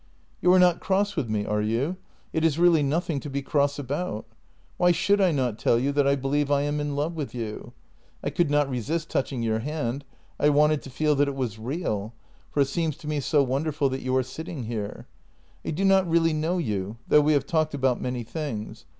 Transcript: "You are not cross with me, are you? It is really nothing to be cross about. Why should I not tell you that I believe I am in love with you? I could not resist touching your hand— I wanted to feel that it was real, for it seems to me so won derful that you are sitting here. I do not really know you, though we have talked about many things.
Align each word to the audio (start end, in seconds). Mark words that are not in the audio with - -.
"You 0.41 0.51
are 0.51 0.57
not 0.57 0.79
cross 0.79 1.15
with 1.15 1.29
me, 1.29 1.45
are 1.45 1.61
you? 1.61 1.95
It 2.33 2.43
is 2.43 2.57
really 2.57 2.81
nothing 2.81 3.19
to 3.19 3.29
be 3.29 3.43
cross 3.43 3.77
about. 3.77 4.25
Why 4.77 4.91
should 4.91 5.21
I 5.21 5.29
not 5.31 5.59
tell 5.59 5.77
you 5.79 5.91
that 5.91 6.07
I 6.07 6.15
believe 6.15 6.49
I 6.49 6.63
am 6.63 6.79
in 6.79 6.95
love 6.95 7.13
with 7.13 7.35
you? 7.35 7.73
I 8.23 8.31
could 8.31 8.49
not 8.49 8.67
resist 8.67 9.09
touching 9.11 9.43
your 9.43 9.59
hand— 9.59 10.03
I 10.39 10.49
wanted 10.49 10.81
to 10.81 10.89
feel 10.89 11.13
that 11.17 11.27
it 11.27 11.35
was 11.35 11.59
real, 11.59 12.15
for 12.49 12.61
it 12.61 12.67
seems 12.69 12.97
to 12.97 13.07
me 13.07 13.19
so 13.19 13.43
won 13.43 13.61
derful 13.61 13.89
that 13.89 14.01
you 14.01 14.15
are 14.17 14.23
sitting 14.23 14.63
here. 14.63 15.05
I 15.63 15.69
do 15.69 15.85
not 15.85 16.09
really 16.09 16.33
know 16.33 16.57
you, 16.57 16.97
though 17.07 17.21
we 17.21 17.33
have 17.33 17.45
talked 17.45 17.75
about 17.75 18.01
many 18.01 18.23
things. 18.23 18.85